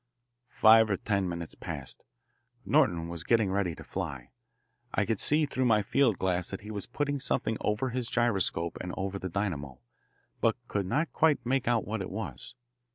[0.55, 2.03] Five or ten minutes passed.
[2.65, 4.31] Norton was getting ready to fly.
[4.91, 8.79] I could see through my field glass that he was putting something over his gyroscope
[8.81, 9.79] and over the dynamo,
[10.39, 12.55] but could not quite make out what it was.